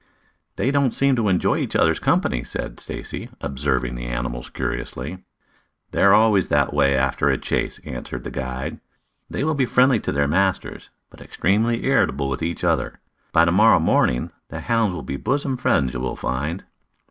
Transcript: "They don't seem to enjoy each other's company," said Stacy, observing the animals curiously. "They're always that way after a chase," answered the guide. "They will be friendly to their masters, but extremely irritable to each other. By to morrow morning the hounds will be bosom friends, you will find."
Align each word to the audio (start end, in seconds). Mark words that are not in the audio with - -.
"They 0.55 0.71
don't 0.71 0.95
seem 0.95 1.15
to 1.17 1.27
enjoy 1.29 1.59
each 1.59 1.75
other's 1.75 1.99
company," 1.99 2.43
said 2.43 2.79
Stacy, 2.79 3.29
observing 3.39 3.93
the 3.93 4.07
animals 4.07 4.49
curiously. 4.49 5.19
"They're 5.91 6.11
always 6.15 6.47
that 6.47 6.73
way 6.73 6.97
after 6.97 7.29
a 7.29 7.37
chase," 7.37 7.79
answered 7.85 8.23
the 8.23 8.31
guide. 8.31 8.79
"They 9.29 9.43
will 9.43 9.53
be 9.53 9.67
friendly 9.67 9.99
to 9.99 10.11
their 10.11 10.27
masters, 10.27 10.89
but 11.11 11.21
extremely 11.21 11.85
irritable 11.85 12.35
to 12.35 12.43
each 12.43 12.63
other. 12.63 12.99
By 13.31 13.45
to 13.45 13.51
morrow 13.51 13.79
morning 13.79 14.31
the 14.49 14.61
hounds 14.61 14.95
will 14.95 15.03
be 15.03 15.17
bosom 15.17 15.55
friends, 15.55 15.93
you 15.93 15.99
will 15.99 16.15
find." 16.15 16.63